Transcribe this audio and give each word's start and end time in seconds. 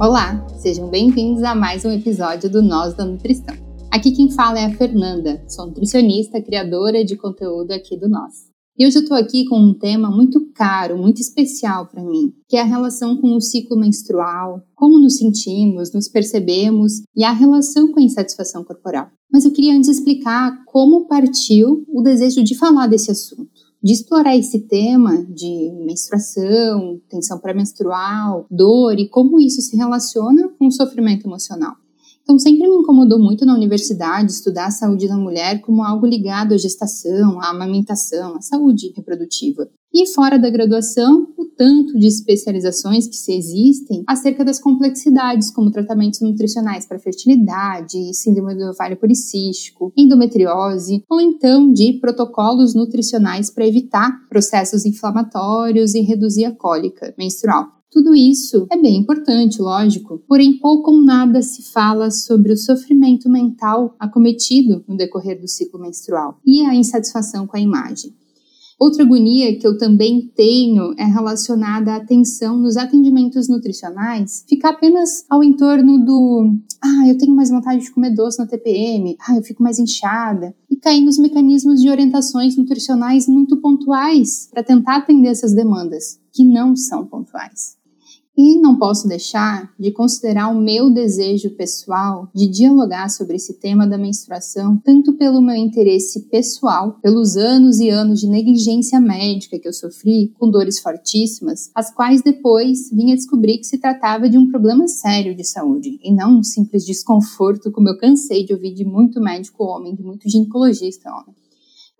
Olá, 0.00 0.46
sejam 0.60 0.88
bem-vindos 0.88 1.42
a 1.42 1.54
mais 1.54 1.84
um 1.84 1.90
episódio 1.90 2.48
do 2.48 2.62
Nós 2.62 2.94
da 2.94 3.04
Nutrição. 3.04 3.54
Aqui 3.90 4.12
quem 4.12 4.30
fala 4.30 4.60
é 4.60 4.66
a 4.66 4.76
Fernanda, 4.76 5.44
sou 5.48 5.66
nutricionista, 5.66 6.40
criadora 6.40 7.04
de 7.04 7.16
conteúdo 7.16 7.72
aqui 7.72 7.96
do 7.96 8.08
Nós. 8.08 8.52
E 8.78 8.86
hoje 8.86 8.98
eu 8.98 9.02
estou 9.02 9.16
aqui 9.16 9.44
com 9.46 9.58
um 9.58 9.74
tema 9.74 10.10
muito 10.10 10.52
caro, 10.54 10.96
muito 10.96 11.20
especial 11.20 11.86
para 11.86 12.02
mim, 12.02 12.32
que 12.48 12.56
é 12.56 12.60
a 12.60 12.64
relação 12.64 13.16
com 13.16 13.36
o 13.36 13.40
ciclo 13.40 13.76
menstrual, 13.76 14.62
como 14.74 14.98
nos 14.98 15.16
sentimos, 15.16 15.92
nos 15.92 16.08
percebemos 16.08 17.02
e 17.14 17.24
a 17.24 17.32
relação 17.32 17.90
com 17.92 18.00
a 18.00 18.02
insatisfação 18.02 18.64
corporal. 18.64 19.08
Mas 19.32 19.44
eu 19.44 19.52
queria 19.52 19.74
antes 19.74 19.90
explicar 19.90 20.64
como 20.66 21.06
partiu 21.06 21.84
o 21.88 22.02
desejo 22.02 22.42
de 22.42 22.56
falar 22.56 22.86
desse 22.86 23.10
assunto 23.10 23.41
de 23.82 23.92
explorar 23.92 24.36
esse 24.36 24.60
tema 24.60 25.24
de 25.24 25.72
menstruação, 25.84 27.00
tensão 27.08 27.38
pré-menstrual, 27.38 28.46
dor 28.50 28.98
e 28.98 29.08
como 29.08 29.40
isso 29.40 29.60
se 29.60 29.76
relaciona 29.76 30.48
com 30.58 30.66
o 30.66 30.72
sofrimento 30.72 31.26
emocional. 31.26 31.74
Então, 32.22 32.38
sempre 32.38 32.68
me 32.68 32.76
incomodou 32.76 33.18
muito 33.18 33.44
na 33.44 33.54
universidade 33.54 34.32
estudar 34.32 34.66
a 34.66 34.70
saúde 34.70 35.08
da 35.08 35.16
mulher 35.16 35.60
como 35.60 35.82
algo 35.82 36.06
ligado 36.06 36.54
à 36.54 36.56
gestação, 36.56 37.40
à 37.40 37.50
amamentação, 37.50 38.36
à 38.36 38.40
saúde 38.40 38.92
reprodutiva. 38.96 39.68
E 39.92 40.06
fora 40.06 40.38
da 40.38 40.48
graduação, 40.48 41.28
o 41.36 41.44
tanto 41.44 41.98
de 41.98 42.06
especializações 42.06 43.06
que 43.06 43.16
se 43.16 43.32
existem 43.32 44.02
acerca 44.06 44.42
das 44.42 44.58
complexidades, 44.58 45.50
como 45.50 45.70
tratamentos 45.70 46.20
nutricionais 46.22 46.86
para 46.86 46.98
fertilidade, 46.98 48.14
síndrome 48.14 48.54
do 48.54 48.70
ovário 48.70 48.96
policístico, 48.96 49.92
endometriose, 49.94 51.04
ou 51.10 51.20
então 51.20 51.70
de 51.70 51.94
protocolos 51.94 52.74
nutricionais 52.74 53.50
para 53.50 53.66
evitar 53.66 54.26
processos 54.30 54.86
inflamatórios 54.86 55.94
e 55.94 56.00
reduzir 56.00 56.46
a 56.46 56.56
cólica 56.56 57.12
menstrual. 57.18 57.81
Tudo 57.92 58.14
isso 58.14 58.66
é 58.72 58.80
bem 58.80 58.96
importante, 58.96 59.60
lógico, 59.60 60.24
porém 60.26 60.58
pouco 60.58 60.90
ou 60.90 61.04
nada 61.04 61.42
se 61.42 61.70
fala 61.70 62.10
sobre 62.10 62.50
o 62.50 62.56
sofrimento 62.56 63.28
mental 63.28 63.94
acometido 64.00 64.82
no 64.88 64.96
decorrer 64.96 65.38
do 65.38 65.46
ciclo 65.46 65.78
menstrual 65.78 66.40
e 66.42 66.62
a 66.62 66.74
insatisfação 66.74 67.46
com 67.46 67.54
a 67.54 67.60
imagem. 67.60 68.14
Outra 68.80 69.04
agonia 69.04 69.58
que 69.58 69.66
eu 69.66 69.76
também 69.76 70.32
tenho 70.34 70.94
é 70.98 71.04
relacionada 71.04 71.92
à 71.92 71.96
atenção 71.96 72.56
nos 72.56 72.78
atendimentos 72.78 73.46
nutricionais, 73.46 74.42
ficar 74.48 74.70
apenas 74.70 75.26
ao 75.28 75.44
entorno 75.44 76.02
do 76.02 76.50
ah, 76.82 77.06
eu 77.06 77.18
tenho 77.18 77.36
mais 77.36 77.50
vontade 77.50 77.82
de 77.82 77.92
comer 77.92 78.14
doce 78.14 78.38
na 78.38 78.46
TPM, 78.46 79.18
ah, 79.28 79.36
eu 79.36 79.42
fico 79.42 79.62
mais 79.62 79.78
inchada, 79.78 80.54
e 80.70 80.76
cair 80.76 81.02
nos 81.02 81.18
mecanismos 81.18 81.82
de 81.82 81.90
orientações 81.90 82.56
nutricionais 82.56 83.28
muito 83.28 83.58
pontuais 83.58 84.48
para 84.50 84.64
tentar 84.64 84.96
atender 84.96 85.28
essas 85.28 85.54
demandas, 85.54 86.18
que 86.32 86.42
não 86.42 86.74
são 86.74 87.06
pontuais. 87.06 87.81
E 88.36 88.58
não 88.58 88.78
posso 88.78 89.06
deixar 89.06 89.74
de 89.78 89.90
considerar 89.90 90.48
o 90.48 90.58
meu 90.58 90.90
desejo 90.90 91.50
pessoal 91.50 92.30
de 92.34 92.48
dialogar 92.48 93.10
sobre 93.10 93.36
esse 93.36 93.60
tema 93.60 93.86
da 93.86 93.98
menstruação, 93.98 94.80
tanto 94.82 95.12
pelo 95.18 95.42
meu 95.42 95.54
interesse 95.54 96.28
pessoal, 96.30 96.98
pelos 97.02 97.36
anos 97.36 97.78
e 97.78 97.90
anos 97.90 98.20
de 98.20 98.26
negligência 98.26 98.98
médica 98.98 99.58
que 99.58 99.68
eu 99.68 99.72
sofri, 99.72 100.32
com 100.38 100.50
dores 100.50 100.80
fortíssimas, 100.80 101.70
as 101.74 101.94
quais 101.94 102.22
depois 102.22 102.90
vim 102.90 103.12
a 103.12 103.16
descobrir 103.16 103.58
que 103.58 103.66
se 103.66 103.78
tratava 103.78 104.30
de 104.30 104.38
um 104.38 104.50
problema 104.50 104.88
sério 104.88 105.36
de 105.36 105.44
saúde, 105.44 106.00
e 106.02 106.10
não 106.10 106.38
um 106.38 106.42
simples 106.42 106.86
desconforto, 106.86 107.70
como 107.70 107.90
eu 107.90 107.98
cansei 107.98 108.46
de 108.46 108.54
ouvir 108.54 108.72
de 108.72 108.84
muito 108.84 109.20
médico 109.20 109.62
homem, 109.64 109.94
de 109.94 110.02
muito 110.02 110.26
ginecologista 110.26 111.10
homem 111.10 111.41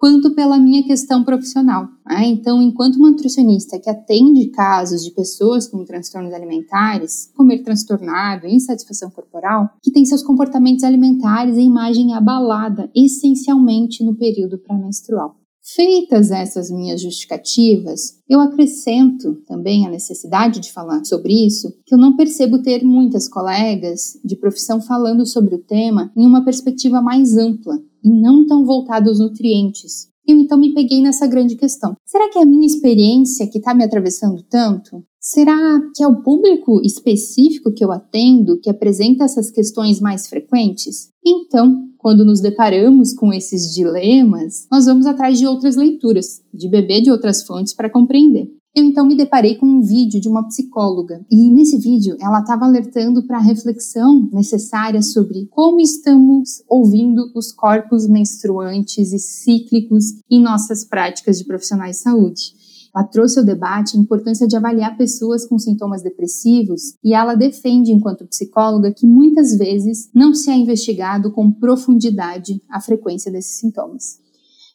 quanto 0.03 0.35
pela 0.35 0.59
minha 0.59 0.83
questão 0.83 1.23
profissional. 1.23 1.87
Né? 2.05 2.27
Então, 2.27 2.61
enquanto 2.61 2.97
uma 2.97 3.13
nutricionista 3.13 3.79
que 3.79 3.89
atende 3.89 4.49
casos 4.49 5.05
de 5.05 5.13
pessoas 5.13 5.69
com 5.69 5.85
transtornos 5.85 6.35
alimentares, 6.35 7.31
comer 7.37 7.63
transtornado, 7.63 8.49
insatisfação 8.49 9.13
corporal, 9.13 9.71
que 9.81 9.93
tem 9.93 10.05
seus 10.05 10.25
comportamentos 10.25 10.83
alimentares 10.83 11.57
e 11.57 11.61
imagem 11.61 12.15
abalada, 12.15 12.91
essencialmente 12.97 14.03
no 14.03 14.17
período 14.17 14.59
pré-menstrual. 14.59 15.37
Feitas 15.65 16.33
essas 16.33 16.69
minhas 16.69 17.01
justificativas, 17.01 18.19
eu 18.29 18.41
acrescento 18.41 19.37
também 19.47 19.87
a 19.87 19.91
necessidade 19.91 20.59
de 20.59 20.73
falar 20.73 21.05
sobre 21.05 21.47
isso, 21.47 21.73
que 21.87 21.95
eu 21.95 21.99
não 21.99 22.17
percebo 22.17 22.61
ter 22.61 22.83
muitas 22.83 23.29
colegas 23.29 24.19
de 24.25 24.35
profissão 24.35 24.81
falando 24.81 25.25
sobre 25.25 25.55
o 25.55 25.63
tema 25.63 26.11
em 26.17 26.27
uma 26.27 26.45
perspectiva 26.45 27.01
mais 27.01 27.37
ampla, 27.37 27.79
e 28.05 28.11
não 28.11 28.47
tão 28.47 28.65
voltado 28.65 29.09
aos 29.09 29.19
nutrientes. 29.19 30.13
Eu 30.27 30.39
então 30.39 30.59
me 30.59 30.73
peguei 30.73 31.03
nessa 31.03 31.27
grande 31.27 31.57
questão. 31.57 31.97
Será 32.07 32.31
que 32.31 32.39
é 32.39 32.43
a 32.43 32.47
minha 32.47 32.67
experiência 32.67 33.47
que 33.47 33.59
está 33.59 33.75
me 33.75 33.85
atravessando 33.85 34.43
tanto? 34.49 35.03
Será 35.21 35.81
que 35.95 36.03
é 36.03 36.07
o 36.07 36.23
público 36.23 36.81
específico 36.85 37.73
que 37.73 37.85
eu 37.85 37.93
atendo 37.93 38.59
que 38.61 38.71
apresenta 38.71 39.25
essas 39.25 39.51
questões 39.51 40.01
mais 40.01 40.29
frequentes? 40.29 41.11
Então, 41.25 41.89
quando 41.99 42.25
nos 42.25 42.41
deparamos 42.41 43.13
com 43.13 43.33
esses 43.33 43.73
dilemas, 43.73 44.67
nós 44.71 44.87
vamos 44.87 45.07
atrás 45.07 45.39
de 45.39 45.47
outras 45.47 45.77
leituras, 45.77 46.43
de 46.53 46.69
beber 46.69 47.03
de 47.03 47.11
outras 47.11 47.45
fontes 47.45 47.73
para 47.73 47.91
compreender. 47.91 48.49
Eu 48.75 48.85
então 48.85 49.07
me 49.07 49.15
deparei 49.15 49.57
com 49.57 49.67
um 49.67 49.83
vídeo 49.83 50.19
de 50.19 50.31
uma 50.31 50.47
psicóloga 50.49 51.23
e 51.31 51.51
nesse 51.51 51.77
vídeo 51.77 52.17
ela 52.19 52.41
estava 52.41 52.65
alertando 52.65 53.23
para 53.27 53.37
a 53.37 53.43
reflexão 53.43 54.31
necessária 54.33 55.03
sobre 55.03 55.47
como 55.51 55.79
estamos 55.79 56.63
ouvindo 56.67 57.31
os 57.35 57.53
corpos 57.53 58.09
menstruantes 58.09 59.13
e 59.13 59.19
cíclicos 59.19 60.15
em 60.31 60.41
nossas 60.41 60.87
práticas 60.87 61.37
de 61.37 61.45
profissionais 61.45 61.97
de 61.97 62.03
saúde. 62.03 62.55
Ela 62.97 63.05
trouxe 63.05 63.39
ao 63.39 63.45
debate 63.45 63.95
a 63.95 64.01
importância 64.01 64.49
de 64.49 64.57
avaliar 64.57 64.97
pessoas 64.97 65.47
com 65.47 65.59
sintomas 65.59 66.03
depressivos 66.03 66.95
e 67.05 67.13
ela 67.13 67.35
defende, 67.35 67.93
enquanto 67.93 68.27
psicóloga, 68.27 68.91
que 68.91 69.07
muitas 69.07 69.55
vezes 69.55 70.09
não 70.15 70.35
se 70.35 70.51
é 70.51 70.57
investigado 70.57 71.31
com 71.31 71.53
profundidade 71.53 72.59
a 72.71 72.81
frequência 72.81 73.31
desses 73.31 73.59
sintomas. 73.59 74.22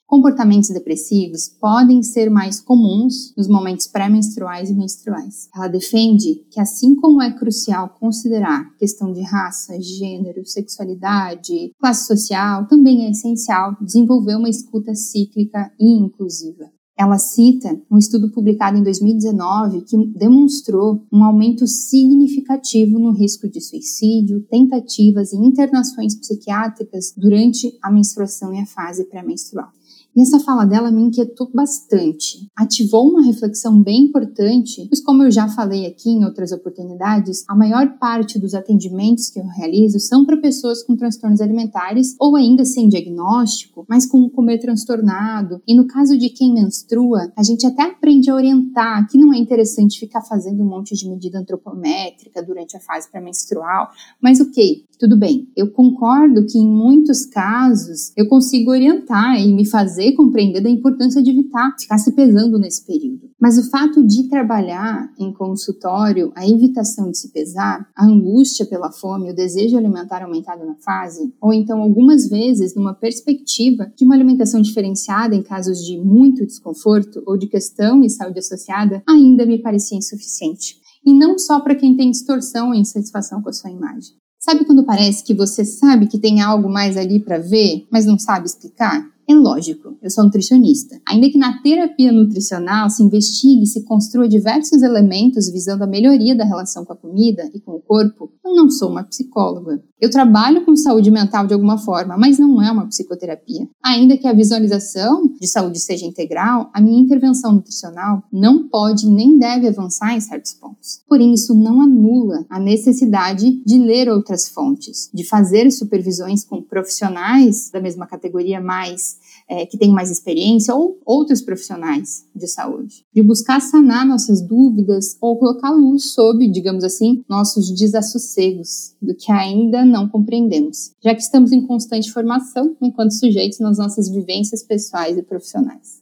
Comportamentos 0.07 0.69
depressivos 0.69 1.49
podem 1.59 2.01
ser 2.01 2.29
mais 2.29 2.61
comuns 2.61 3.33
nos 3.35 3.49
momentos 3.49 3.87
pré-menstruais 3.87 4.69
e 4.69 4.73
menstruais. 4.73 5.49
Ela 5.53 5.67
defende 5.67 6.45
que, 6.49 6.61
assim 6.61 6.95
como 6.95 7.21
é 7.21 7.29
crucial 7.37 7.89
considerar 7.99 8.73
questão 8.77 9.11
de 9.11 9.21
raça, 9.21 9.77
gênero, 9.81 10.45
sexualidade, 10.45 11.71
classe 11.77 12.07
social, 12.07 12.65
também 12.69 13.05
é 13.05 13.11
essencial 13.11 13.75
desenvolver 13.81 14.37
uma 14.37 14.47
escuta 14.47 14.95
cíclica 14.95 15.73
e 15.77 15.99
inclusiva. 15.99 16.71
Ela 16.97 17.19
cita 17.19 17.77
um 17.91 17.97
estudo 17.97 18.31
publicado 18.31 18.77
em 18.77 18.83
2019 18.83 19.81
que 19.81 19.97
demonstrou 20.17 21.05
um 21.11 21.21
aumento 21.21 21.67
significativo 21.67 22.97
no 22.97 23.11
risco 23.11 23.47
de 23.49 23.59
suicídio, 23.59 24.41
tentativas 24.49 25.33
e 25.33 25.35
internações 25.37 26.15
psiquiátricas 26.15 27.13
durante 27.15 27.77
a 27.83 27.91
menstruação 27.91 28.53
e 28.53 28.61
a 28.61 28.65
fase 28.65 29.03
pré-menstrual. 29.03 29.76
E 30.17 30.21
essa 30.21 30.39
fala 30.39 30.65
dela 30.65 30.89
me 30.89 31.03
inquietou 31.03 31.47
bastante. 31.53 32.49
Ativou 32.57 33.07
uma 33.07 33.23
reflexão 33.23 33.79
bem 33.83 34.05
importante, 34.05 34.87
pois, 34.89 34.99
como 34.99 35.21
eu 35.21 35.29
já 35.29 35.47
falei 35.47 35.85
aqui 35.85 36.09
em 36.09 36.25
outras 36.25 36.51
oportunidades, 36.51 37.45
a 37.47 37.55
maior 37.55 37.99
parte 37.99 38.39
dos 38.39 38.55
atendimentos 38.55 39.29
que 39.29 39.39
eu 39.39 39.45
realizo 39.45 39.99
são 39.99 40.25
para 40.25 40.35
pessoas 40.37 40.81
com 40.81 40.95
transtornos 40.95 41.39
alimentares 41.39 42.15
ou 42.19 42.35
ainda 42.35 42.65
sem 42.65 42.89
diagnóstico, 42.89 43.85
mas 43.87 44.07
com 44.07 44.21
o 44.21 44.29
comer 44.31 44.57
transtornado. 44.57 45.61
E 45.67 45.75
no 45.75 45.85
caso 45.85 46.17
de 46.17 46.29
quem 46.29 46.51
menstrua, 46.51 47.31
a 47.37 47.43
gente 47.43 47.67
até 47.67 47.83
aprende 47.83 48.31
a 48.31 48.33
orientar 48.33 49.07
que 49.07 49.19
não 49.19 49.31
é 49.31 49.37
interessante 49.37 49.99
ficar 49.99 50.23
fazendo 50.23 50.63
um 50.63 50.67
monte 50.67 50.95
de 50.95 51.07
medida 51.07 51.37
antropométrica 51.37 52.41
durante 52.41 52.75
a 52.75 52.79
fase 52.79 53.07
pré-menstrual, 53.11 53.91
mas 54.19 54.41
ok, 54.41 54.83
tudo 54.97 55.15
bem. 55.15 55.47
Eu 55.55 55.69
concordo 55.69 56.43
que 56.47 56.57
em 56.57 56.67
muitos 56.67 57.23
casos 57.23 58.11
eu 58.17 58.27
consigo 58.27 58.71
orientar 58.71 59.39
e 59.39 59.53
me 59.53 59.63
fazer 59.63 60.06
compreender 60.13 60.61
da 60.61 60.69
importância 60.69 61.21
de 61.21 61.31
evitar 61.31 61.75
ficar 61.79 61.97
se 61.97 62.11
pesando 62.11 62.57
nesse 62.57 62.85
período. 62.85 63.29
Mas 63.39 63.57
o 63.57 63.69
fato 63.69 64.05
de 64.05 64.29
trabalhar 64.29 65.11
em 65.19 65.33
consultório 65.33 66.31
a 66.35 66.47
evitação 66.47 67.11
de 67.11 67.17
se 67.17 67.31
pesar, 67.31 67.87
a 67.95 68.05
angústia 68.05 68.65
pela 68.65 68.91
fome, 68.91 69.31
o 69.31 69.35
desejo 69.35 69.77
alimentar 69.77 70.23
aumentado 70.23 70.65
na 70.65 70.75
fase, 70.75 71.33
ou 71.41 71.53
então 71.53 71.81
algumas 71.81 72.27
vezes 72.27 72.75
numa 72.75 72.93
perspectiva 72.93 73.91
de 73.95 74.05
uma 74.05 74.15
alimentação 74.15 74.61
diferenciada 74.61 75.35
em 75.35 75.43
casos 75.43 75.85
de 75.85 75.97
muito 75.97 76.45
desconforto 76.45 77.21
ou 77.25 77.37
de 77.37 77.47
questão 77.47 78.03
e 78.03 78.09
saúde 78.09 78.39
associada, 78.39 79.01
ainda 79.07 79.45
me 79.45 79.59
parecia 79.61 79.97
insuficiente. 79.97 80.75
e 81.05 81.13
não 81.13 81.39
só 81.39 81.61
para 81.61 81.75
quem 81.75 81.95
tem 81.95 82.11
distorção 82.11 82.67
ou 82.67 82.75
insatisfação 82.75 83.41
com 83.41 83.47
a 83.47 83.53
sua 83.53 83.71
imagem. 83.71 84.11
Sabe 84.39 84.65
quando 84.65 84.83
parece 84.83 85.23
que 85.23 85.33
você 85.33 85.63
sabe 85.63 86.07
que 86.07 86.19
tem 86.19 86.41
algo 86.41 86.69
mais 86.69 86.97
ali 86.97 87.19
para 87.19 87.37
ver, 87.37 87.87
mas 87.91 88.05
não 88.05 88.19
sabe 88.19 88.45
explicar? 88.45 89.05
É 89.29 89.35
lógico, 89.35 89.97
eu 90.01 90.09
sou 90.09 90.23
nutricionista. 90.23 91.01
Ainda 91.05 91.29
que 91.29 91.37
na 91.37 91.61
terapia 91.61 92.13
nutricional 92.13 92.89
se 92.89 93.03
investigue 93.03 93.63
e 93.63 93.67
se 93.67 93.83
construa 93.83 94.25
diversos 94.25 94.81
elementos 94.81 95.51
visando 95.51 95.83
a 95.83 95.87
melhoria 95.87 96.33
da 96.33 96.45
relação 96.45 96.85
com 96.85 96.93
a 96.93 96.95
comida 96.95 97.43
e 97.53 97.59
com 97.59 97.73
o 97.73 97.81
corpo, 97.81 98.31
eu 98.45 98.55
não 98.55 98.69
sou 98.69 98.89
uma 98.89 99.03
psicóloga. 99.03 99.83
Eu 99.99 100.09
trabalho 100.09 100.63
com 100.63 100.75
saúde 100.75 101.11
mental 101.11 101.45
de 101.45 101.53
alguma 101.53 101.77
forma, 101.77 102.15
mas 102.17 102.39
não 102.39 102.61
é 102.61 102.71
uma 102.71 102.87
psicoterapia. 102.87 103.67
Ainda 103.83 104.15
que 104.15 104.27
a 104.27 104.33
visualização 104.33 105.27
de 105.41 105.47
saúde 105.47 105.79
seja 105.79 106.05
integral, 106.05 106.69
a 106.73 106.79
minha 106.79 107.01
intervenção 107.01 107.51
nutricional 107.51 108.23
não 108.31 108.69
pode 108.69 109.09
nem 109.09 109.37
deve 109.37 109.67
avançar 109.67 110.15
em 110.15 110.21
certos 110.21 110.53
pontos. 110.53 111.01
Porém, 111.07 111.33
isso 111.33 111.53
não 111.53 111.81
anula 111.81 112.45
a 112.49 112.59
necessidade 112.59 113.61
de 113.65 113.77
ler 113.77 114.07
outras 114.07 114.47
fontes, 114.47 115.09
de 115.13 115.27
fazer 115.27 115.69
supervisões 115.71 116.45
com 116.45 116.61
profissionais 116.61 117.69
da 117.71 117.81
mesma 117.81 118.05
categoria 118.07 118.61
mais 118.61 119.16
é, 119.49 119.65
que 119.65 119.77
têm 119.77 119.91
mais 119.91 120.11
experiência 120.11 120.75
ou 120.75 120.99
outros 121.05 121.41
profissionais 121.41 122.25
de 122.35 122.47
saúde, 122.47 123.05
de 123.13 123.21
buscar 123.21 123.61
sanar 123.61 124.05
nossas 124.05 124.41
dúvidas 124.41 125.17
ou 125.21 125.37
colocar 125.37 125.71
luz 125.71 126.13
sobre, 126.13 126.49
digamos 126.49 126.83
assim, 126.83 127.23
nossos 127.29 127.73
desassossegos 127.73 128.95
do 129.01 129.15
que 129.15 129.31
ainda 129.31 129.85
não 129.85 130.07
compreendemos, 130.07 130.91
já 131.03 131.15
que 131.15 131.21
estamos 131.21 131.51
em 131.51 131.65
constante 131.65 132.11
formação 132.11 132.75
enquanto 132.81 133.11
sujeitos 133.11 133.59
nas 133.59 133.77
nossas 133.77 134.09
vivências 134.09 134.63
pessoais 134.63 135.17
e 135.17 135.23
profissionais. 135.23 135.97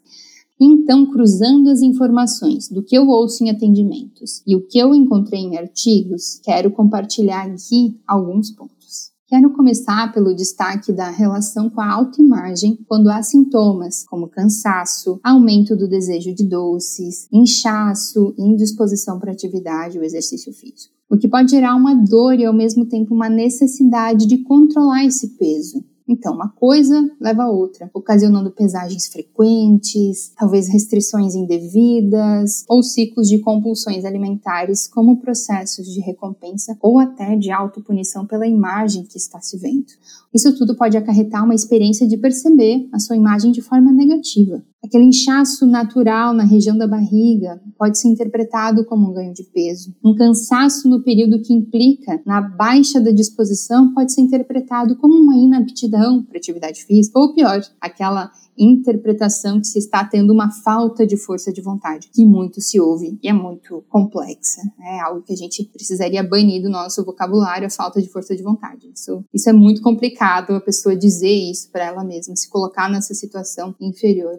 Então, 0.59 1.05
cruzando 1.11 1.69
as 1.69 1.81
informações 1.81 2.69
do 2.69 2.81
que 2.81 2.97
eu 2.97 3.07
ouço 3.09 3.43
em 3.43 3.49
atendimentos 3.49 4.41
e 4.47 4.55
o 4.55 4.65
que 4.65 4.79
eu 4.79 4.95
encontrei 4.95 5.41
em 5.41 5.57
artigos, 5.57 6.39
quero 6.41 6.71
compartilhar 6.71 7.45
aqui 7.45 7.99
alguns 8.07 8.51
pontos. 8.51 8.84
Quero 9.27 9.51
começar 9.53 10.13
pelo 10.13 10.35
destaque 10.35 10.93
da 10.93 11.09
relação 11.09 11.67
com 11.67 11.81
a 11.81 11.91
autoimagem 11.91 12.77
quando 12.87 13.09
há 13.09 13.23
sintomas 13.23 14.03
como 14.03 14.29
cansaço, 14.29 15.19
aumento 15.23 15.75
do 15.75 15.87
desejo 15.87 16.31
de 16.31 16.47
doces, 16.47 17.27
inchaço 17.33 18.35
indisposição 18.37 19.17
para 19.17 19.31
atividade 19.31 19.97
ou 19.97 20.03
exercício 20.03 20.53
físico. 20.53 20.93
O 21.09 21.17
que 21.17 21.27
pode 21.27 21.49
gerar 21.49 21.75
uma 21.75 21.95
dor 21.95 22.35
e 22.35 22.45
ao 22.45 22.53
mesmo 22.53 22.85
tempo 22.85 23.15
uma 23.15 23.27
necessidade 23.27 24.27
de 24.27 24.43
controlar 24.43 25.05
esse 25.05 25.29
peso. 25.37 25.83
Então, 26.07 26.35
uma 26.35 26.49
coisa 26.49 26.95
leva 27.19 27.43
a 27.43 27.49
outra, 27.49 27.89
ocasionando 27.93 28.51
pesagens 28.51 29.07
frequentes, 29.07 30.31
talvez 30.37 30.67
restrições 30.67 31.33
indevidas 31.33 32.63
ou 32.69 32.83
ciclos 32.83 33.27
de 33.27 33.39
compulsões 33.39 34.05
alimentares, 34.05 34.87
como 34.87 35.19
processos 35.19 35.87
de 35.87 35.99
recompensa 36.01 36.77
ou 36.79 36.99
até 36.99 37.35
de 37.35 37.51
autopunição 37.51 38.25
pela 38.27 38.45
imagem 38.45 39.03
que 39.03 39.17
está 39.17 39.41
se 39.41 39.57
vendo. 39.57 39.85
Isso 40.33 40.55
tudo 40.55 40.75
pode 40.75 40.95
acarretar 40.95 41.43
uma 41.43 41.55
experiência 41.55 42.07
de 42.07 42.17
perceber 42.17 42.87
a 42.93 42.99
sua 42.99 43.15
imagem 43.15 43.51
de 43.51 43.61
forma 43.61 43.91
negativa. 43.91 44.63
Aquele 44.85 45.05
inchaço 45.05 45.65
natural 45.65 46.31
na 46.31 46.43
região 46.43 46.77
da 46.77 46.85
barriga 46.85 47.59
pode 47.75 47.97
ser 47.97 48.07
interpretado 48.07 48.85
como 48.85 49.09
um 49.09 49.13
ganho 49.13 49.33
de 49.33 49.43
peso. 49.43 49.95
Um 50.03 50.13
cansaço 50.13 50.87
no 50.87 51.01
período 51.01 51.41
que 51.41 51.51
implica 51.51 52.21
na 52.23 52.39
baixa 52.39 53.01
da 53.01 53.09
disposição 53.09 53.91
pode 53.95 54.13
ser 54.13 54.21
interpretado 54.21 54.95
como 54.97 55.15
uma 55.15 55.35
inaptidão 55.35 56.21
para 56.21 56.37
atividade 56.37 56.85
física, 56.85 57.17
ou 57.17 57.33
pior, 57.33 57.61
aquela 57.81 58.31
interpretação 58.55 59.59
que 59.59 59.65
se 59.65 59.79
está 59.79 60.05
tendo 60.05 60.31
uma 60.31 60.51
falta 60.51 61.05
de 61.05 61.17
força 61.17 61.51
de 61.51 61.61
vontade, 61.61 62.09
que 62.13 62.23
muito 62.23 62.61
se 62.61 62.79
ouve 62.79 63.17
e 63.23 63.27
é 63.27 63.33
muito 63.33 63.83
complexa. 63.89 64.61
É 64.79 64.99
algo 65.01 65.23
que 65.23 65.33
a 65.33 65.35
gente 65.35 65.63
precisaria 65.63 66.23
banir 66.23 66.61
do 66.61 66.69
nosso 66.69 67.03
vocabulário, 67.03 67.65
a 67.65 67.71
falta 67.71 67.99
de 67.99 68.07
força 68.07 68.35
de 68.35 68.43
vontade. 68.43 68.91
Isso, 68.95 69.25
isso 69.33 69.49
é 69.49 69.53
muito 69.53 69.81
complicado 69.81 70.51
a 70.51 70.61
pessoa 70.61 70.95
dizer 70.95 71.33
isso 71.33 71.71
para 71.71 71.85
ela 71.85 72.03
mesma, 72.03 72.35
se 72.35 72.47
colocar 72.47 72.87
nessa 72.87 73.15
situação 73.15 73.73
inferior. 73.81 74.37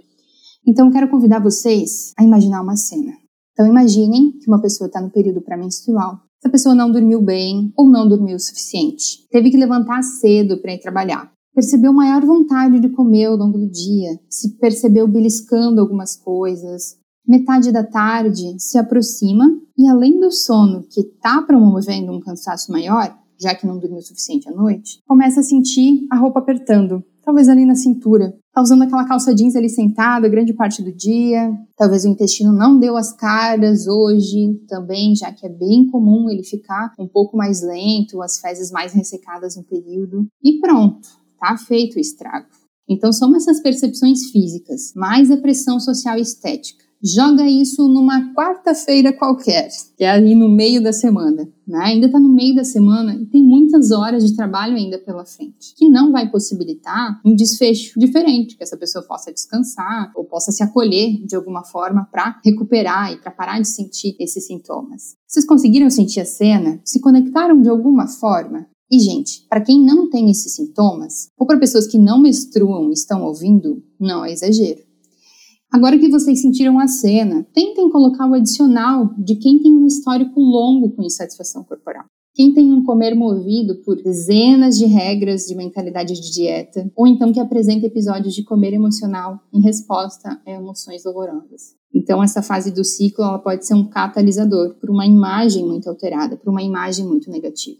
Então, 0.66 0.90
quero 0.90 1.08
convidar 1.08 1.38
vocês 1.38 2.12
a 2.18 2.24
imaginar 2.24 2.60
uma 2.60 2.76
cena. 2.76 3.12
Então, 3.52 3.66
imaginem 3.66 4.32
que 4.32 4.48
uma 4.48 4.60
pessoa 4.60 4.88
está 4.88 5.00
no 5.00 5.10
período 5.10 5.40
pré-menstrual. 5.40 6.20
Essa 6.42 6.50
pessoa 6.50 6.74
não 6.74 6.90
dormiu 6.90 7.22
bem 7.22 7.72
ou 7.76 7.88
não 7.88 8.08
dormiu 8.08 8.36
o 8.36 8.40
suficiente. 8.40 9.26
Teve 9.30 9.50
que 9.50 9.56
levantar 9.56 10.02
cedo 10.02 10.60
para 10.60 10.74
ir 10.74 10.80
trabalhar. 10.80 11.32
Percebeu 11.54 11.92
maior 11.92 12.24
vontade 12.26 12.80
de 12.80 12.88
comer 12.88 13.26
ao 13.26 13.36
longo 13.36 13.56
do 13.56 13.70
dia. 13.70 14.20
Se 14.28 14.58
percebeu 14.58 15.08
beliscando 15.08 15.80
algumas 15.80 16.16
coisas. 16.16 16.96
Metade 17.26 17.72
da 17.72 17.82
tarde 17.82 18.56
se 18.58 18.76
aproxima 18.76 19.48
e, 19.78 19.88
além 19.88 20.20
do 20.20 20.30
sono 20.30 20.84
que 20.90 21.00
está 21.00 21.40
promovendo 21.42 22.12
um 22.12 22.20
cansaço 22.20 22.70
maior, 22.70 23.16
já 23.40 23.54
que 23.54 23.66
não 23.66 23.78
dormiu 23.78 23.98
o 23.98 24.02
suficiente 24.02 24.48
à 24.48 24.52
noite, 24.52 25.00
começa 25.06 25.40
a 25.40 25.42
sentir 25.42 26.06
a 26.10 26.16
roupa 26.16 26.40
apertando, 26.40 27.02
talvez 27.26 27.48
ali 27.48 27.66
na 27.66 27.74
cintura. 27.74 28.32
Tá 28.52 28.62
usando 28.62 28.82
aquela 28.82 29.04
calça 29.04 29.34
jeans 29.34 29.56
ali 29.56 29.68
sentada 29.68 30.28
grande 30.28 30.54
parte 30.54 30.80
do 30.80 30.92
dia. 30.92 31.52
Talvez 31.76 32.04
o 32.04 32.08
intestino 32.08 32.52
não 32.52 32.78
deu 32.78 32.96
as 32.96 33.12
caras 33.12 33.88
hoje 33.88 34.54
também, 34.68 35.14
já 35.16 35.32
que 35.32 35.44
é 35.44 35.48
bem 35.48 35.88
comum 35.88 36.30
ele 36.30 36.44
ficar 36.44 36.94
um 36.96 37.08
pouco 37.08 37.36
mais 37.36 37.60
lento, 37.62 38.22
as 38.22 38.38
fezes 38.38 38.70
mais 38.70 38.92
ressecadas 38.92 39.56
no 39.56 39.64
período. 39.64 40.24
E 40.40 40.60
pronto, 40.60 41.08
tá 41.40 41.56
feito 41.56 41.96
o 41.96 42.00
estrago. 42.00 42.46
Então 42.88 43.12
são 43.12 43.34
essas 43.34 43.60
percepções 43.60 44.30
físicas, 44.30 44.92
mais 44.94 45.28
a 45.28 45.36
pressão 45.36 45.80
social 45.80 46.16
e 46.16 46.22
estética 46.22 46.85
joga 47.02 47.48
isso 47.48 47.86
numa 47.88 48.34
quarta-feira 48.34 49.12
qualquer, 49.12 49.68
que 49.96 50.04
é 50.04 50.10
ali 50.10 50.34
no 50.34 50.48
meio 50.48 50.82
da 50.82 50.92
semana. 50.92 51.48
Né? 51.66 51.78
Ainda 51.82 52.06
está 52.06 52.20
no 52.20 52.32
meio 52.32 52.54
da 52.54 52.64
semana 52.64 53.14
e 53.14 53.26
tem 53.26 53.42
muitas 53.42 53.90
horas 53.90 54.24
de 54.26 54.36
trabalho 54.36 54.76
ainda 54.76 54.98
pela 54.98 55.24
frente, 55.24 55.74
que 55.76 55.88
não 55.88 56.12
vai 56.12 56.30
possibilitar 56.30 57.20
um 57.24 57.34
desfecho 57.34 57.98
diferente, 57.98 58.56
que 58.56 58.62
essa 58.62 58.76
pessoa 58.76 59.04
possa 59.04 59.32
descansar 59.32 60.12
ou 60.14 60.24
possa 60.24 60.52
se 60.52 60.62
acolher 60.62 61.24
de 61.26 61.34
alguma 61.34 61.64
forma 61.64 62.08
para 62.10 62.40
recuperar 62.44 63.12
e 63.12 63.20
para 63.20 63.30
parar 63.30 63.60
de 63.60 63.68
sentir 63.68 64.16
esses 64.20 64.46
sintomas. 64.46 65.16
Vocês 65.26 65.44
conseguiram 65.44 65.90
sentir 65.90 66.20
a 66.20 66.24
cena? 66.24 66.80
Se 66.84 67.00
conectaram 67.00 67.60
de 67.60 67.68
alguma 67.68 68.06
forma? 68.06 68.66
E, 68.90 69.00
gente, 69.00 69.44
para 69.48 69.60
quem 69.60 69.84
não 69.84 70.08
tem 70.08 70.30
esses 70.30 70.54
sintomas, 70.54 71.28
ou 71.36 71.44
para 71.44 71.58
pessoas 71.58 71.88
que 71.88 71.98
não 71.98 72.22
menstruam 72.22 72.88
e 72.90 72.92
estão 72.92 73.24
ouvindo, 73.24 73.82
não 73.98 74.24
é 74.24 74.32
exagero. 74.32 74.85
Agora 75.72 75.98
que 75.98 76.08
vocês 76.08 76.40
sentiram 76.40 76.78
a 76.78 76.86
cena, 76.86 77.46
tentem 77.52 77.90
colocar 77.90 78.28
o 78.28 78.34
adicional 78.34 79.14
de 79.18 79.36
quem 79.36 79.60
tem 79.60 79.74
um 79.74 79.86
histórico 79.86 80.40
longo 80.40 80.90
com 80.90 81.02
insatisfação 81.02 81.64
corporal. 81.64 82.04
Quem 82.34 82.52
tem 82.52 82.70
um 82.70 82.84
comer 82.84 83.14
movido 83.14 83.76
por 83.82 83.96
dezenas 83.96 84.76
de 84.76 84.84
regras 84.84 85.46
de 85.46 85.54
mentalidade 85.54 86.12
de 86.14 86.30
dieta, 86.30 86.90
ou 86.94 87.06
então 87.06 87.32
que 87.32 87.40
apresenta 87.40 87.86
episódios 87.86 88.34
de 88.34 88.44
comer 88.44 88.74
emocional 88.74 89.40
em 89.52 89.62
resposta 89.62 90.38
a 90.46 90.50
emoções 90.50 91.02
dolorosas. 91.02 91.74
Então, 91.94 92.22
essa 92.22 92.42
fase 92.42 92.70
do 92.70 92.84
ciclo 92.84 93.24
ela 93.24 93.38
pode 93.38 93.66
ser 93.66 93.72
um 93.72 93.88
catalisador 93.88 94.74
por 94.74 94.90
uma 94.90 95.06
imagem 95.06 95.64
muito 95.66 95.88
alterada, 95.88 96.36
por 96.36 96.50
uma 96.50 96.62
imagem 96.62 97.06
muito 97.06 97.30
negativa. 97.30 97.78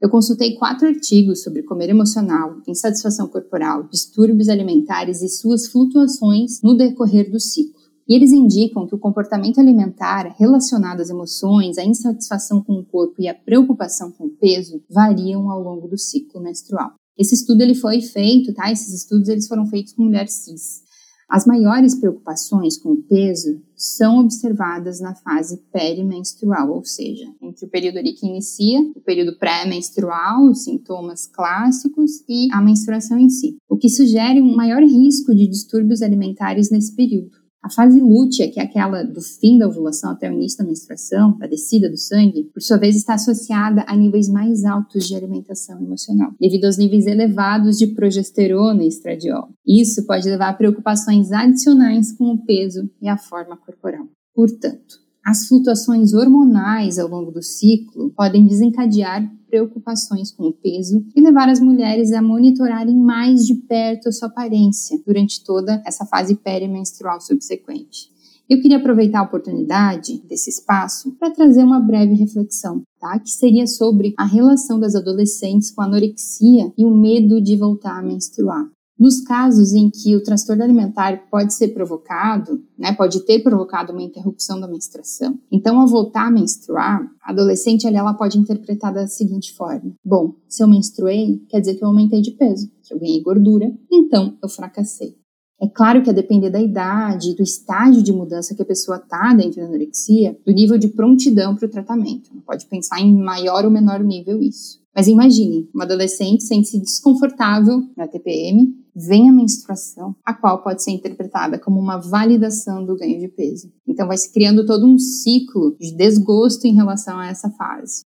Eu 0.00 0.08
consultei 0.08 0.54
quatro 0.54 0.88
artigos 0.88 1.42
sobre 1.42 1.62
comer 1.62 1.90
emocional, 1.90 2.56
insatisfação 2.66 3.28
corporal, 3.28 3.82
distúrbios 3.82 4.48
alimentares 4.48 5.20
e 5.20 5.28
suas 5.28 5.66
flutuações 5.68 6.62
no 6.62 6.74
decorrer 6.74 7.30
do 7.30 7.38
ciclo. 7.38 7.78
E 8.08 8.14
eles 8.14 8.32
indicam 8.32 8.86
que 8.86 8.94
o 8.94 8.98
comportamento 8.98 9.60
alimentar 9.60 10.34
relacionado 10.38 11.00
às 11.00 11.10
emoções, 11.10 11.76
à 11.76 11.84
insatisfação 11.84 12.62
com 12.62 12.78
o 12.78 12.84
corpo 12.84 13.20
e 13.20 13.28
à 13.28 13.34
preocupação 13.34 14.10
com 14.10 14.24
o 14.24 14.30
peso 14.30 14.82
variam 14.88 15.50
ao 15.50 15.62
longo 15.62 15.86
do 15.86 15.98
ciclo 15.98 16.40
menstrual. 16.40 16.94
Esse 17.16 17.34
estudo 17.34 17.60
ele 17.60 17.74
foi 17.74 18.00
feito, 18.00 18.54
tá? 18.54 18.72
Esses 18.72 18.94
estudos 18.94 19.28
eles 19.28 19.46
foram 19.46 19.66
feitos 19.66 19.92
com 19.92 20.02
mulheres 20.02 20.32
cis. 20.32 20.82
As 21.30 21.46
maiores 21.46 21.94
preocupações 21.94 22.76
com 22.76 22.90
o 22.90 23.02
peso 23.02 23.62
são 23.76 24.18
observadas 24.18 25.00
na 25.00 25.14
fase 25.14 25.62
perimenstrual, 25.72 26.72
ou 26.72 26.84
seja, 26.84 27.24
entre 27.40 27.66
o 27.66 27.68
período 27.68 27.98
ali 27.98 28.12
que 28.14 28.26
inicia, 28.26 28.80
o 28.96 29.00
período 29.00 29.38
pré-menstrual, 29.38 30.42
os 30.50 30.64
sintomas 30.64 31.28
clássicos 31.28 32.24
e 32.28 32.52
a 32.52 32.60
menstruação 32.60 33.16
em 33.16 33.30
si, 33.30 33.56
o 33.68 33.76
que 33.76 33.88
sugere 33.88 34.42
um 34.42 34.56
maior 34.56 34.82
risco 34.82 35.32
de 35.32 35.46
distúrbios 35.46 36.02
alimentares 36.02 36.68
nesse 36.68 36.96
período. 36.96 37.39
A 37.62 37.68
fase 37.68 38.00
lútea, 38.00 38.50
que 38.50 38.58
é 38.58 38.62
aquela 38.62 39.02
do 39.02 39.20
fim 39.20 39.58
da 39.58 39.68
ovulação 39.68 40.10
até 40.10 40.30
o 40.30 40.32
início 40.32 40.58
da 40.58 40.64
menstruação, 40.64 41.36
da 41.36 41.46
descida 41.46 41.90
do 41.90 41.96
sangue, 41.96 42.44
por 42.52 42.62
sua 42.62 42.78
vez 42.78 42.96
está 42.96 43.14
associada 43.14 43.84
a 43.86 43.94
níveis 43.94 44.28
mais 44.28 44.64
altos 44.64 45.06
de 45.06 45.14
alimentação 45.14 45.78
emocional, 45.78 46.32
devido 46.40 46.64
aos 46.64 46.78
níveis 46.78 47.06
elevados 47.06 47.76
de 47.76 47.88
progesterona 47.88 48.82
e 48.82 48.88
estradiol. 48.88 49.50
Isso 49.66 50.06
pode 50.06 50.28
levar 50.28 50.48
a 50.48 50.54
preocupações 50.54 51.32
adicionais 51.32 52.12
com 52.12 52.32
o 52.32 52.44
peso 52.44 52.88
e 53.00 53.08
a 53.08 53.18
forma 53.18 53.56
corporal. 53.58 54.06
Portanto, 54.34 55.09
as 55.30 55.46
flutuações 55.46 56.12
hormonais 56.12 56.98
ao 56.98 57.08
longo 57.08 57.30
do 57.30 57.40
ciclo 57.40 58.10
podem 58.10 58.44
desencadear 58.44 59.32
preocupações 59.46 60.32
com 60.32 60.48
o 60.48 60.52
peso 60.52 61.04
e 61.14 61.20
levar 61.20 61.48
as 61.48 61.60
mulheres 61.60 62.12
a 62.12 62.20
monitorarem 62.20 62.96
mais 62.96 63.46
de 63.46 63.54
perto 63.54 64.08
a 64.08 64.12
sua 64.12 64.26
aparência 64.26 65.00
durante 65.06 65.44
toda 65.44 65.80
essa 65.86 66.04
fase 66.04 66.34
perimenstrual 66.34 67.20
subsequente. 67.20 68.10
Eu 68.48 68.60
queria 68.60 68.78
aproveitar 68.78 69.20
a 69.20 69.24
oportunidade 69.24 70.20
desse 70.28 70.50
espaço 70.50 71.12
para 71.12 71.30
trazer 71.30 71.62
uma 71.62 71.78
breve 71.78 72.14
reflexão, 72.14 72.82
tá? 72.98 73.16
Que 73.20 73.30
seria 73.30 73.68
sobre 73.68 74.12
a 74.18 74.24
relação 74.24 74.80
das 74.80 74.96
adolescentes 74.96 75.70
com 75.70 75.80
a 75.80 75.84
anorexia 75.84 76.72
e 76.76 76.84
o 76.84 76.90
medo 76.90 77.40
de 77.40 77.56
voltar 77.56 78.00
a 78.00 78.02
menstruar. 78.02 78.68
Nos 79.00 79.22
casos 79.22 79.72
em 79.72 79.88
que 79.88 80.14
o 80.14 80.22
transtorno 80.22 80.62
alimentar 80.62 81.26
pode 81.30 81.54
ser 81.54 81.68
provocado, 81.68 82.62
né, 82.78 82.92
pode 82.92 83.24
ter 83.24 83.42
provocado 83.42 83.92
uma 83.94 84.02
interrupção 84.02 84.60
da 84.60 84.68
menstruação, 84.68 85.38
então 85.50 85.80
ao 85.80 85.88
voltar 85.88 86.26
a 86.26 86.30
menstruar, 86.30 87.00
a 87.22 87.30
adolescente 87.30 87.86
ela 87.86 88.12
pode 88.12 88.38
interpretar 88.38 88.92
da 88.92 89.08
seguinte 89.08 89.54
forma: 89.54 89.94
bom, 90.04 90.34
se 90.46 90.62
eu 90.62 90.68
menstruei, 90.68 91.42
quer 91.48 91.60
dizer 91.60 91.76
que 91.76 91.82
eu 91.82 91.88
aumentei 91.88 92.20
de 92.20 92.32
peso, 92.32 92.70
que 92.82 92.92
eu 92.92 93.00
ganhei 93.00 93.22
gordura, 93.22 93.72
então 93.90 94.36
eu 94.42 94.50
fracassei. 94.50 95.16
É 95.62 95.66
claro 95.66 96.02
que 96.02 96.10
a 96.10 96.12
depender 96.14 96.50
da 96.50 96.60
idade, 96.60 97.34
do 97.34 97.42
estágio 97.42 98.02
de 98.02 98.12
mudança 98.12 98.54
que 98.54 98.62
a 98.62 98.66
pessoa 98.66 98.98
está 98.98 99.32
dentro 99.32 99.60
da 99.60 99.66
anorexia, 99.66 100.38
do 100.44 100.52
nível 100.52 100.76
de 100.76 100.88
prontidão 100.88 101.54
para 101.54 101.66
o 101.66 101.70
tratamento. 101.70 102.34
Não 102.34 102.42
pode 102.42 102.66
pensar 102.66 103.00
em 103.00 103.14
maior 103.14 103.64
ou 103.64 103.70
menor 103.70 104.00
nível 104.02 104.42
isso. 104.42 104.80
Mas 104.94 105.06
imagine, 105.06 105.68
uma 105.74 105.84
adolescente 105.84 106.42
sente-se 106.42 106.80
desconfortável 106.80 107.82
na 107.96 108.08
TPM, 108.08 108.74
vem 108.94 109.28
a 109.28 109.32
menstruação, 109.32 110.14
a 110.24 110.34
qual 110.34 110.62
pode 110.62 110.82
ser 110.82 110.90
interpretada 110.90 111.58
como 111.58 111.78
uma 111.78 111.98
validação 111.98 112.84
do 112.84 112.96
ganho 112.96 113.18
de 113.20 113.28
peso. 113.28 113.72
Então 113.86 114.06
vai 114.06 114.16
se 114.16 114.32
criando 114.32 114.66
todo 114.66 114.86
um 114.86 114.98
ciclo 114.98 115.76
de 115.78 115.92
desgosto 115.96 116.66
em 116.66 116.74
relação 116.74 117.18
a 117.18 117.26
essa 117.26 117.50
fase. 117.50 118.04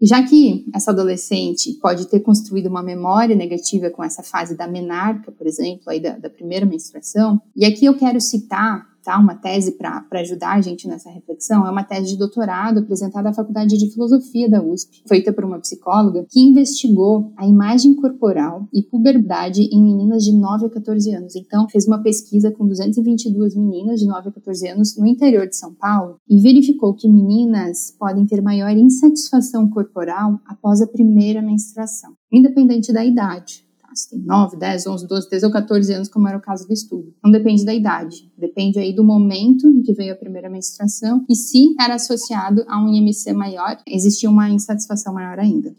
E 0.00 0.06
já 0.06 0.22
que 0.22 0.66
essa 0.74 0.90
adolescente 0.90 1.72
pode 1.80 2.06
ter 2.08 2.20
construído 2.20 2.66
uma 2.66 2.82
memória 2.82 3.34
negativa 3.34 3.90
com 3.90 4.04
essa 4.04 4.22
fase 4.22 4.56
da 4.56 4.68
menarca, 4.68 5.32
por 5.32 5.46
exemplo, 5.46 5.84
aí 5.88 6.00
da, 6.00 6.18
da 6.18 6.28
primeira 6.28 6.66
menstruação, 6.66 7.40
e 7.54 7.64
aqui 7.64 7.86
eu 7.86 7.96
quero 7.96 8.20
citar 8.20 8.84
tá? 9.06 9.18
Uma 9.20 9.36
tese 9.36 9.78
para 9.78 10.04
ajudar 10.14 10.56
a 10.56 10.60
gente 10.60 10.88
nessa 10.88 11.08
reflexão 11.08 11.64
é 11.64 11.70
uma 11.70 11.84
tese 11.84 12.08
de 12.08 12.18
doutorado 12.18 12.80
apresentada 12.80 13.30
à 13.30 13.32
Faculdade 13.32 13.78
de 13.78 13.88
Filosofia 13.92 14.50
da 14.50 14.60
USP, 14.60 15.04
feita 15.06 15.32
por 15.32 15.44
uma 15.44 15.60
psicóloga 15.60 16.26
que 16.28 16.40
investigou 16.40 17.32
a 17.36 17.46
imagem 17.46 17.94
corporal 17.94 18.66
e 18.74 18.82
puberdade 18.82 19.62
em 19.72 19.80
meninas 19.80 20.24
de 20.24 20.32
9 20.32 20.66
a 20.66 20.70
14 20.70 21.14
anos. 21.14 21.36
Então, 21.36 21.68
fez 21.68 21.86
uma 21.86 22.02
pesquisa 22.02 22.50
com 22.50 22.66
222 22.66 23.54
meninas 23.54 24.00
de 24.00 24.06
9 24.06 24.28
a 24.28 24.32
14 24.32 24.68
anos 24.68 24.98
no 24.98 25.06
interior 25.06 25.46
de 25.46 25.56
São 25.56 25.72
Paulo 25.72 26.16
e 26.28 26.40
verificou 26.40 26.92
que 26.92 27.08
meninas 27.08 27.94
podem 27.96 28.26
ter 28.26 28.42
maior 28.42 28.70
insatisfação 28.70 29.70
corporal 29.70 30.40
após 30.46 30.82
a 30.82 30.86
primeira 30.86 31.40
menstruação, 31.40 32.10
independente 32.32 32.92
da 32.92 33.04
idade 33.04 33.65
tem 34.04 34.18
9, 34.18 34.56
10, 34.56 34.86
11, 34.86 35.06
12, 35.06 35.28
13 35.28 35.46
ou 35.46 35.52
14 35.52 35.92
anos, 35.92 36.08
como 36.08 36.28
era 36.28 36.36
o 36.36 36.40
caso 36.40 36.66
do 36.66 36.72
estudo. 36.72 37.14
Não 37.24 37.30
depende 37.30 37.64
da 37.64 37.74
idade, 37.74 38.30
depende 38.36 38.78
aí 38.78 38.92
do 38.92 39.04
momento 39.04 39.68
em 39.68 39.82
que 39.82 39.94
veio 39.94 40.12
a 40.12 40.16
primeira 40.16 40.50
menstruação 40.50 41.24
e 41.28 41.34
se 41.34 41.74
era 41.80 41.94
associado 41.94 42.64
a 42.68 42.82
um 42.82 42.92
IMC 42.92 43.32
maior, 43.32 43.78
existia 43.86 44.28
uma 44.28 44.50
insatisfação 44.50 45.14
maior 45.14 45.38
ainda. 45.38 45.74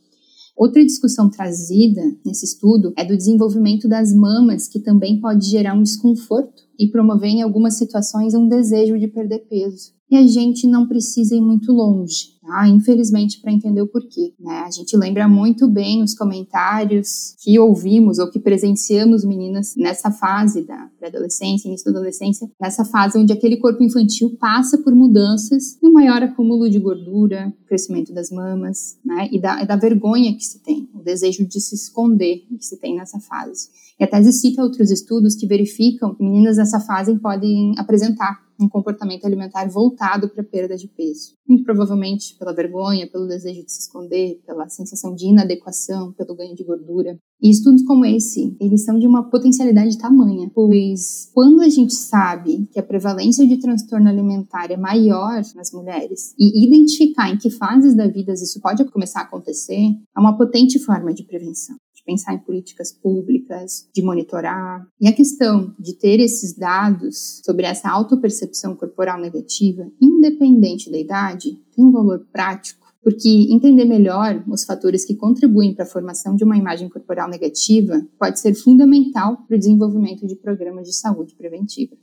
Outra 0.57 0.83
discussão 0.83 1.29
trazida 1.29 2.01
nesse 2.25 2.45
estudo 2.45 2.91
é 2.97 3.05
do 3.05 3.15
desenvolvimento 3.15 3.87
das 3.87 4.11
mamas, 4.11 4.67
que 4.67 4.79
também 4.79 5.21
pode 5.21 5.47
gerar 5.47 5.75
um 5.75 5.83
desconforto 5.83 6.63
e 6.79 6.87
promover 6.87 7.29
em 7.29 7.43
algumas 7.43 7.77
situações 7.77 8.33
um 8.33 8.47
desejo 8.47 8.97
de 8.97 9.07
perder 9.07 9.45
peso. 9.47 9.91
E 10.09 10.15
a 10.15 10.25
gente 10.25 10.65
não 10.65 10.87
precisa 10.87 11.35
ir 11.35 11.41
muito 11.41 11.71
longe 11.71 12.36
tá? 12.47 12.67
Infelizmente, 12.67 13.41
para 13.41 13.51
entender 13.51 13.81
o 13.81 13.87
porquê. 13.87 14.33
Né? 14.39 14.63
A 14.65 14.71
gente 14.71 14.95
lembra 14.95 15.27
muito 15.27 15.67
bem 15.67 16.01
os 16.01 16.15
comentários 16.15 17.35
que 17.43 17.59
ouvimos 17.59 18.17
ou 18.17 18.31
que 18.31 18.39
presenciamos 18.39 19.25
meninas 19.25 19.75
nessa 19.75 20.09
fase 20.09 20.65
da 20.65 20.89
pré-adolescência, 20.97 21.67
início 21.67 21.91
da 21.91 21.99
adolescência, 21.99 22.49
nessa 22.59 22.85
fase 22.85 23.17
onde 23.17 23.33
aquele 23.33 23.57
corpo 23.57 23.83
infantil 23.83 24.35
passa 24.39 24.77
por 24.77 24.95
mudanças 24.95 25.77
e 25.83 25.87
um 25.87 25.91
maior 25.91 26.23
acúmulo 26.23 26.69
de 26.69 26.79
gordura, 26.79 27.53
crescimento 27.67 28.13
das 28.13 28.31
mamas, 28.31 28.97
né? 29.03 29.27
E 29.31 29.39
da, 29.39 29.63
da 29.65 29.75
vergonha 29.75 30.33
que 30.33 30.45
se 30.45 30.59
tem, 30.63 30.89
o 30.93 31.03
desejo 31.03 31.45
de 31.45 31.59
se 31.59 31.75
esconder 31.75 32.45
que 32.47 32.65
se 32.65 32.79
tem 32.79 32.95
nessa 32.95 33.19
fase. 33.19 33.69
E 33.99 34.03
a 34.03 34.07
tese 34.07 34.31
cita 34.31 34.61
outros 34.61 34.91
estudos 34.91 35.35
que 35.35 35.47
verificam 35.47 36.13
que 36.13 36.23
meninas 36.23 36.57
nessa 36.57 36.79
fase 36.79 37.17
podem 37.17 37.73
apresentar 37.77 38.47
um 38.59 38.67
comportamento 38.67 39.25
alimentar 39.25 39.67
voltado 39.69 40.29
para 40.29 40.41
a 40.41 40.45
perda 40.45 40.75
de 40.75 40.87
peso. 40.87 41.35
Muito 41.47 41.63
provavelmente 41.63 42.35
pela 42.37 42.53
vergonha, 42.53 43.09
pelo 43.09 43.27
desejo 43.27 43.63
de 43.63 43.71
se 43.71 43.81
esconder, 43.81 44.41
pela 44.45 44.69
sensação 44.69 45.13
de 45.15 45.25
inadequação, 45.27 46.13
pelo 46.13 46.35
ganho 46.35 46.55
de 46.55 46.63
gordura. 46.63 47.17
E 47.41 47.49
estudos 47.49 47.83
como 47.83 48.05
esse, 48.05 48.55
eles 48.59 48.83
são 48.83 48.97
de 48.97 49.05
uma 49.05 49.29
potencialidade 49.29 49.97
tamanha, 49.97 50.49
pois 50.53 51.29
quando 51.33 51.61
a 51.61 51.69
gente 51.69 51.93
sabe 51.93 52.67
que 52.71 52.79
a 52.79 52.83
prevalência 52.83 53.47
de 53.47 53.59
transtorno 53.59 54.09
alimentar 54.09 54.71
é 54.71 54.77
maior 54.77 55.41
nas 55.55 55.71
mulheres 55.71 56.33
e 56.37 56.65
identificar 56.65 57.29
em 57.29 57.37
que 57.37 57.49
fases 57.49 57.95
da 57.95 58.07
vida 58.07 58.33
isso 58.33 58.59
pode 58.61 58.83
começar 58.85 59.21
a 59.21 59.23
acontecer, 59.23 59.81
é 60.15 60.19
uma 60.19 60.37
potente 60.37 60.79
forma 60.79 61.13
de 61.13 61.23
prevenção 61.23 61.75
pensar 62.07 62.33
em 62.33 62.39
políticas 62.39 62.91
públicas, 62.91 63.89
de 63.93 64.01
monitorar. 64.01 64.87
E 64.99 65.07
a 65.07 65.13
questão 65.13 65.75
de 65.77 65.93
ter 65.93 66.21
esses 66.21 66.57
dados 66.57 67.41
sobre 67.45 67.65
essa 67.65 67.89
autopercepção 67.89 68.73
corporal 68.75 69.19
negativa, 69.19 69.85
independente 70.01 70.89
da 70.89 70.97
idade, 70.97 71.59
tem 71.75 71.85
um 71.85 71.91
valor 71.91 72.25
prático 72.31 72.87
porque 73.03 73.47
entender 73.49 73.85
melhor 73.85 74.43
os 74.49 74.65
fatores 74.65 75.05
que 75.05 75.15
contribuem 75.15 75.73
para 75.73 75.85
a 75.85 75.87
formação 75.87 76.35
de 76.35 76.43
uma 76.43 76.57
imagem 76.57 76.89
corporal 76.89 77.29
negativa 77.29 78.05
pode 78.19 78.37
ser 78.37 78.53
fundamental 78.53 79.37
para 79.47 79.55
o 79.55 79.57
desenvolvimento 79.57 80.27
de 80.27 80.35
programas 80.35 80.87
de 80.87 80.93
saúde 80.93 81.33
preventiva. 81.33 81.95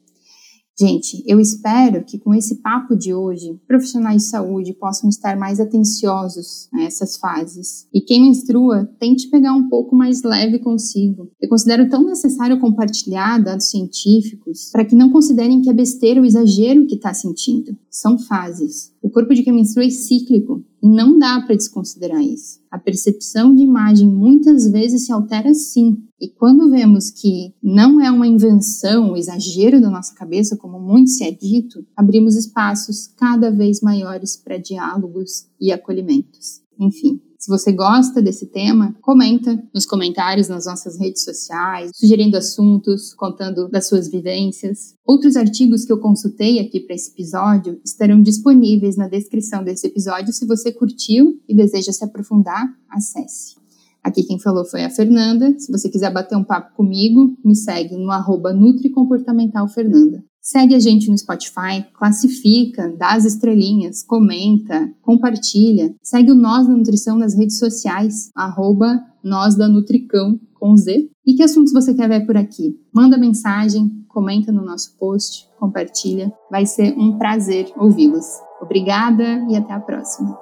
Gente, 0.79 1.23
eu 1.25 1.39
espero 1.39 2.05
que 2.05 2.19
com 2.19 2.35
esse 2.35 2.57
papo 2.57 2.97
de 2.97 3.15
hoje, 3.15 3.61
profissionais 3.67 4.23
de 4.23 4.29
saúde 4.29 4.75
possam 4.75 5.09
estar 5.09 5.37
mais 5.37 5.61
atenciosos 5.61 6.69
a 6.75 6.83
essas 6.83 7.17
fases. 7.17 7.87
E 7.95 8.01
quem 8.01 8.23
menstrua, 8.23 8.85
tente 8.99 9.31
pegar 9.31 9.53
um 9.53 9.69
pouco 9.69 9.95
mais 9.95 10.25
leve 10.25 10.59
consigo. 10.59 11.31
Eu 11.41 11.49
considero 11.49 11.89
tão 11.89 12.05
necessário 12.05 12.59
compartilhar 12.59 13.39
dados 13.39 13.71
científicos 13.71 14.71
para 14.73 14.85
que 14.85 14.97
não 14.97 15.11
considerem 15.11 15.63
que 15.63 15.71
é 15.71 15.73
besteira 15.73 16.21
o 16.21 16.25
exagero 16.25 16.87
que 16.89 16.97
está 16.97 17.15
sentindo. 17.15 17.77
São 17.89 18.19
fases. 18.19 18.93
O 19.01 19.09
corpo 19.09 19.33
de 19.33 19.45
quem 19.45 19.53
menstrua 19.53 19.85
é 19.85 19.91
cíclico 19.91 20.65
não 20.89 21.19
dá 21.19 21.41
para 21.41 21.57
desconsiderar 21.57 22.23
isso. 22.23 22.61
A 22.71 22.79
percepção 22.79 23.55
de 23.55 23.63
imagem 23.63 24.07
muitas 24.07 24.71
vezes 24.71 25.07
se 25.07 25.13
altera 25.13 25.55
sim. 25.55 25.97
E 26.21 26.29
quando 26.29 26.71
vemos 26.71 27.11
que 27.11 27.55
não 27.63 28.01
é 28.01 28.11
uma 28.11 28.27
invenção, 28.27 29.13
um 29.13 29.17
exagero 29.17 29.81
da 29.81 29.91
nossa 29.91 30.15
cabeça, 30.15 30.57
como 30.57 30.79
muito 30.79 31.11
se 31.11 31.25
é 31.25 31.31
dito, 31.31 31.87
abrimos 31.97 32.37
espaços 32.37 33.07
cada 33.17 33.51
vez 33.51 33.81
maiores 33.81 34.37
para 34.37 34.59
diálogos 34.59 35.47
e 35.61 35.73
acolhimentos. 35.73 36.63
Enfim, 36.79 37.21
se 37.45 37.51
você 37.51 37.73
gosta 37.73 38.23
desse 38.23 38.47
tema, 38.47 38.97
comenta 39.03 39.63
nos 39.75 39.85
comentários 39.85 40.49
nas 40.49 40.65
nossas 40.65 40.99
redes 40.99 41.25
sociais, 41.25 41.91
sugerindo 41.95 42.39
assuntos, 42.39 43.13
contando 43.13 43.69
das 43.69 43.87
suas 43.87 44.09
vivências. 44.09 44.95
Outros 45.07 45.37
artigos 45.37 45.85
que 45.85 45.93
eu 45.93 46.01
consultei 46.01 46.59
aqui 46.59 46.81
para 46.81 46.95
esse 46.95 47.11
episódio 47.11 47.79
estarão 47.85 48.23
disponíveis 48.23 48.97
na 48.97 49.09
descrição 49.09 49.63
desse 49.63 49.87
episódio. 49.87 50.33
Se 50.33 50.47
você 50.47 50.73
curtiu 50.73 51.39
e 51.47 51.55
deseja 51.55 51.93
se 51.93 52.03
aprofundar, 52.03 52.67
acesse. 52.89 53.57
Aqui 54.03 54.23
quem 54.23 54.41
falou 54.41 54.65
foi 54.65 54.83
a 54.83 54.89
Fernanda. 54.89 55.55
Se 55.59 55.71
você 55.71 55.91
quiser 55.91 56.11
bater 56.11 56.39
um 56.39 56.45
papo 56.45 56.75
comigo, 56.75 57.37
me 57.45 57.55
segue 57.55 57.95
no 57.95 58.11
arroba 58.11 58.55
NutriComportamentalFernanda. 58.55 60.25
Segue 60.47 60.75
a 60.75 60.79
gente 60.79 61.11
no 61.11 61.17
Spotify, 61.17 61.87
classifica, 61.95 62.95
dá 62.99 63.15
as 63.15 63.25
estrelinhas, 63.25 64.03
comenta, 64.03 64.93
compartilha. 65.01 65.95
Segue 66.03 66.33
o 66.33 66.35
Nós 66.35 66.69
da 66.69 66.75
Nutrição 66.75 67.17
nas 67.17 67.35
redes 67.35 67.59
sociais, 67.59 68.31
arroba 68.37 69.01
Nós 69.23 69.57
da 69.57 69.67
Nutricão, 69.67 70.39
com 70.53 70.77
Z. 70.77 71.09
E 71.27 71.33
que 71.33 71.43
assuntos 71.43 71.73
você 71.73 71.95
quer 71.95 72.11
ver 72.11 72.27
por 72.27 72.37
aqui? 72.37 72.79
Manda 72.95 73.17
mensagem, 73.17 74.05
comenta 74.07 74.53
no 74.53 74.63
nosso 74.63 74.95
post, 74.99 75.49
compartilha. 75.59 76.31
Vai 76.51 76.67
ser 76.67 76.93
um 76.93 77.17
prazer 77.17 77.73
ouvi-los. 77.79 78.27
Obrigada 78.61 79.47
e 79.49 79.57
até 79.57 79.73
a 79.73 79.81
próxima. 79.81 80.39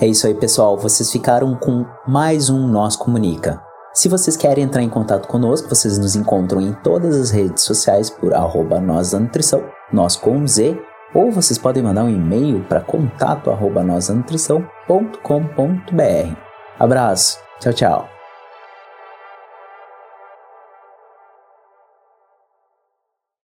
É 0.00 0.08
isso 0.08 0.26
aí, 0.26 0.34
pessoal. 0.34 0.76
Vocês 0.76 1.12
ficaram 1.12 1.54
com 1.54 1.86
mais 2.08 2.50
um 2.50 2.66
Nós 2.66 2.96
Comunica. 2.96 3.65
Se 3.96 4.10
vocês 4.10 4.36
querem 4.36 4.62
entrar 4.62 4.82
em 4.82 4.90
contato 4.90 5.26
conosco, 5.26 5.70
vocês 5.70 5.96
nos 5.96 6.14
encontram 6.14 6.60
em 6.60 6.74
todas 6.74 7.16
as 7.16 7.30
redes 7.30 7.64
sociais 7.64 8.10
por 8.10 8.34
arroba 8.34 8.78
nós 8.78 9.12
da 9.12 9.18
nutrição, 9.18 9.64
nós 9.90 10.16
com 10.16 10.46
Z, 10.46 10.78
ou 11.14 11.32
vocês 11.32 11.58
podem 11.58 11.82
mandar 11.82 12.04
um 12.04 12.10
e-mail 12.10 12.62
para 12.64 12.82
contato 12.82 13.50
arroba 13.50 13.82
Abraço, 16.78 17.38
tchau, 17.58 17.72
tchau. 17.72 18.15